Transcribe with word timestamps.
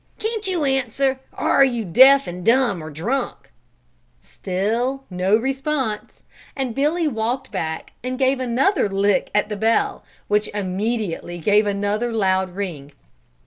Can't 0.17 0.47
you 0.47 0.65
answer, 0.65 1.19
or 1.31 1.51
are 1.51 1.63
you 1.63 1.85
deaf 1.85 2.25
and 2.25 2.43
dumb, 2.43 2.83
or 2.83 2.89
drunk?" 2.89 3.51
Still 4.19 5.03
no 5.11 5.35
response, 5.35 6.23
and 6.55 6.73
Billy 6.73 7.07
walked 7.07 7.51
back 7.51 7.93
and 8.03 8.17
gave 8.17 8.39
another 8.39 8.89
lick 8.89 9.29
at 9.35 9.47
the 9.47 9.55
bell, 9.55 10.03
which 10.27 10.49
immediately 10.55 11.37
gave 11.37 11.67
another 11.67 12.11
loud 12.11 12.55
ring. 12.55 12.93